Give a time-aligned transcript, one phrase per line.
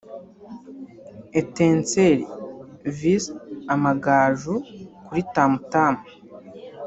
[1.39, 2.25] Etincelles
[2.97, 3.23] vs
[3.73, 4.55] Amagaju
[5.05, 5.93] kuri Tam Tam